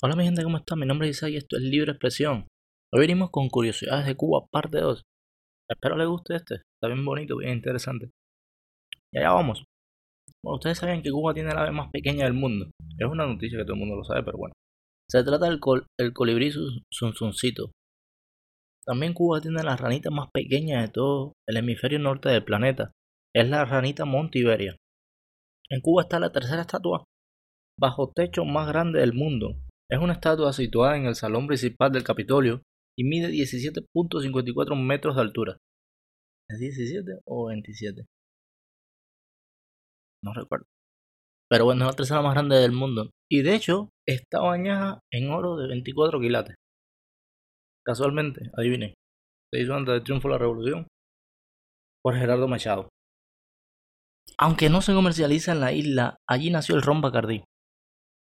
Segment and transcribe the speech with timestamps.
[0.00, 0.78] Hola mi gente, ¿cómo están?
[0.78, 2.46] Mi nombre es Isaac y esto es Libre Expresión.
[2.94, 5.02] Hoy venimos con Curiosidades de Cuba, parte 2.
[5.68, 8.12] Espero les guste este, está bien bonito, bien interesante.
[9.12, 9.64] Y allá vamos.
[10.46, 12.70] Ustedes saben que Cuba tiene la ave más pequeña del mundo.
[12.96, 14.52] Es una noticia que todo el mundo lo sabe, pero bueno.
[15.10, 16.52] Se trata del col el colibrí
[16.92, 17.72] sunsuncito.
[18.86, 22.92] También Cuba tiene la ranita más pequeña de todo el hemisferio norte del planeta.
[23.34, 24.76] Es la ranita Montiberia.
[25.68, 27.02] En Cuba está la tercera estatua
[27.80, 29.56] bajo techo más grande del mundo,
[29.90, 32.62] es una estatua situada en el salón principal del Capitolio
[32.96, 35.56] y mide 17.54 metros de altura.
[36.50, 38.04] ¿Es 17 o 27?
[40.24, 40.66] No recuerdo.
[41.50, 43.10] Pero bueno, es la tercera más grande del mundo.
[43.30, 46.56] Y de hecho, está bañada en oro de 24 quilates.
[47.84, 48.94] Casualmente, adivinen.
[49.52, 50.88] Se hizo antes del triunfo de la revolución.
[52.02, 52.88] Por Gerardo Machado.
[54.36, 57.42] Aunque no se comercializa en la isla, allí nació el ron Bacardí,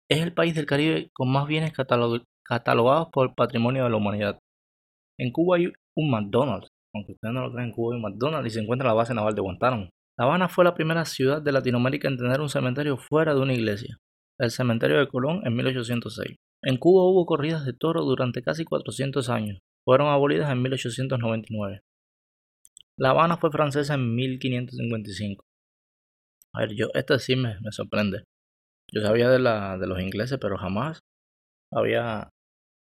[0.09, 4.39] es el país del Caribe con más bienes catalogados por patrimonio de la humanidad.
[5.19, 8.47] En Cuba hay un McDonald's, aunque ustedes no lo creen, en Cuba hay un McDonald's
[8.49, 9.89] y se encuentra en la base naval de Guantánamo.
[10.19, 13.53] La Habana fue la primera ciudad de Latinoamérica en tener un cementerio fuera de una
[13.53, 13.99] iglesia,
[14.39, 16.37] el cementerio de Colón en 1806.
[16.63, 21.81] En Cuba hubo corridas de toro durante casi 400 años, fueron abolidas en 1899.
[22.99, 25.45] La Habana fue francesa en 1555.
[26.55, 28.25] A ver, yo, esto sí me sorprende.
[28.93, 31.01] Yo sabía de, la, de los ingleses, pero jamás
[31.73, 32.31] había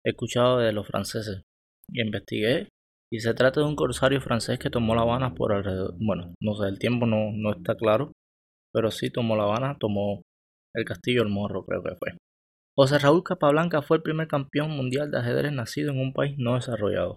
[0.05, 1.43] escuchado de los franceses.
[1.89, 2.69] Y investigué.
[3.13, 5.95] Y se trata de un corsario francés que tomó La Habana por alrededor.
[6.01, 8.13] Bueno, no sé, el tiempo no, no está claro.
[8.73, 10.23] Pero sí tomó La Habana, tomó
[10.75, 12.19] el Castillo El Morro, creo que fue.
[12.77, 16.57] José Raúl Capablanca fue el primer campeón mundial de ajedrez nacido en un país no
[16.57, 17.17] desarrollado.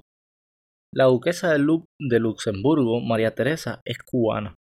[0.93, 1.59] La duquesa de,
[1.99, 4.55] de Luxemburgo, María Teresa, es cubana.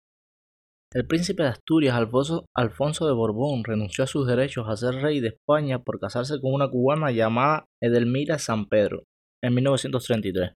[0.96, 5.28] El príncipe de Asturias, Alfonso, de Borbón, renunció a sus derechos a ser rey de
[5.28, 9.04] España por casarse con una cubana llamada Edelmira San Pedro
[9.44, 10.54] en 1933.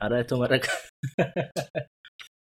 [0.00, 0.48] Ahora esto me,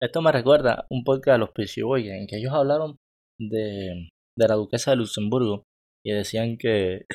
[0.01, 2.97] esto me recuerda un podcast de los Peachy en que ellos hablaron
[3.39, 5.65] de, de la duquesa de Luxemburgo
[6.03, 7.05] y decían que,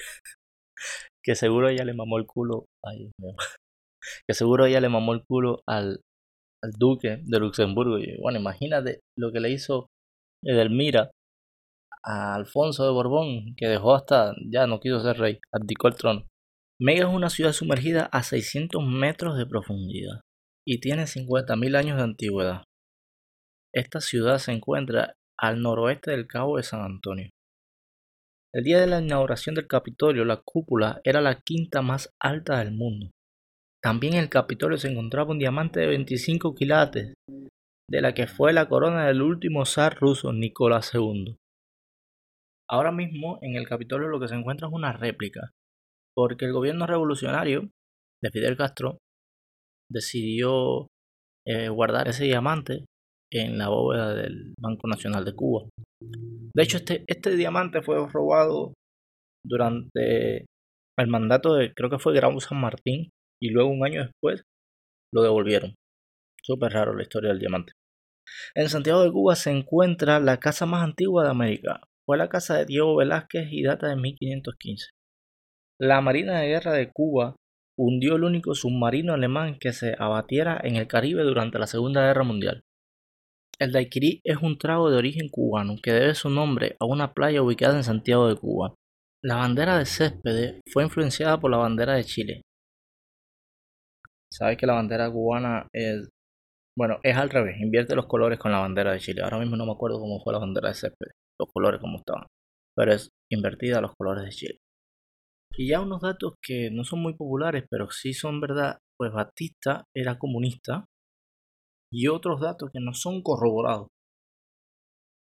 [1.25, 2.67] que seguro ella le mamó el culo.
[2.85, 3.11] Ay,
[4.29, 6.03] que seguro ella le mamó el culo al,
[6.63, 7.99] al duque de Luxemburgo.
[7.99, 9.87] Y bueno, imagínate lo que le hizo
[10.43, 11.11] Edelmira
[12.03, 16.27] a Alfonso de Borbón, que dejó hasta, ya no quiso ser rey, abdicó el trono.
[16.81, 20.23] Mega es una ciudad sumergida a 600 metros de profundidad
[20.67, 22.65] y tiene 50.000 años de antigüedad.
[23.75, 27.29] Esta ciudad se encuentra al noroeste del Cabo de San Antonio.
[28.53, 32.73] El día de la inauguración del Capitolio, la cúpula era la quinta más alta del
[32.73, 33.11] mundo.
[33.83, 37.15] También en el Capitolio se encontraba un diamante de 25 quilates,
[37.91, 41.37] de la que fue la corona del último zar ruso, Nicolás II.
[42.69, 45.51] Ahora mismo en el Capitolio lo que se encuentra es una réplica,
[46.15, 47.71] porque el gobierno revolucionario
[48.23, 48.99] de Fidel Castro
[49.91, 50.87] decidió
[51.47, 52.85] eh, guardar ese diamante
[53.33, 55.69] en la bóveda del Banco Nacional de Cuba.
[56.55, 58.75] De hecho, este, este diamante fue robado
[59.45, 60.47] durante
[60.99, 64.45] el mandato de, creo que fue Grau San Martín, y luego un año después
[65.13, 65.75] lo devolvieron.
[66.43, 67.73] Súper raro la historia del diamante.
[68.55, 71.81] En Santiago de Cuba se encuentra la casa más antigua de América.
[72.07, 74.91] Fue la casa de Diego Velázquez y data de 1515.
[75.81, 77.37] La Marina de Guerra de Cuba
[77.79, 82.25] hundió el único submarino alemán que se abatiera en el Caribe durante la Segunda Guerra
[82.25, 82.63] Mundial.
[83.59, 87.43] El daiquiri es un trago de origen cubano que debe su nombre a una playa
[87.43, 88.75] ubicada en Santiago de Cuba.
[89.23, 92.43] La bandera de céspede fue influenciada por la bandera de Chile,
[94.41, 96.09] Sabes que la bandera cubana es.
[96.77, 97.61] Bueno, es al revés.
[97.61, 99.21] Invierte los colores con la bandera de Chile.
[99.23, 101.11] Ahora mismo no me acuerdo cómo fue la bandera de césped.
[101.39, 102.27] Los colores como estaban.
[102.75, 104.59] Pero es invertida los colores de Chile.
[105.59, 108.79] Y ya unos datos que no son muy populares, pero sí son verdad.
[108.99, 110.87] Pues Batista era comunista.
[111.93, 113.89] Y otros datos que no son corroborados.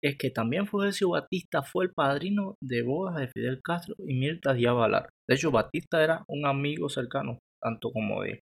[0.03, 4.53] Es que también Fulgencio Batista fue el padrino de bodas de Fidel Castro y Mirta
[4.53, 4.75] Díaz.
[5.29, 8.39] De hecho, Batista era un amigo cercano, tanto como de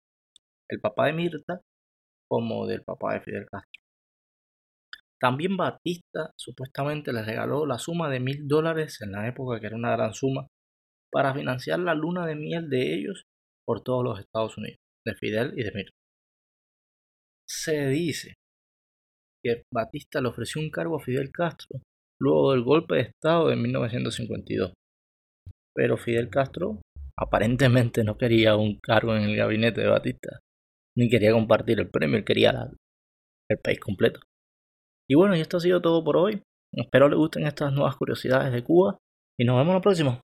[0.68, 1.60] el papá de Mirta
[2.28, 3.82] como del papá de Fidel Castro.
[5.18, 9.76] También Batista supuestamente le regaló la suma de mil dólares en la época, que era
[9.76, 10.46] una gran suma,
[11.10, 13.24] para financiar la luna de miel de ellos
[13.64, 15.96] por todos los Estados Unidos, de Fidel y de Mirta.
[17.48, 18.34] Se dice
[19.42, 21.80] que Batista le ofreció un cargo a Fidel Castro
[22.20, 24.72] luego del golpe de Estado de 1952.
[25.74, 26.80] Pero Fidel Castro
[27.16, 30.40] aparentemente no quería un cargo en el gabinete de Batista
[30.96, 32.70] ni quería compartir el premio, él quería
[33.48, 34.20] el país completo.
[35.08, 36.42] Y bueno, y esto ha sido todo por hoy.
[36.72, 38.98] Espero les gusten estas nuevas curiosidades de Cuba
[39.38, 40.20] y nos vemos la próxima.